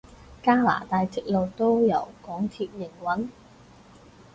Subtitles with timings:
[0.41, 3.27] 加拿大鐵路都由港鐵營運？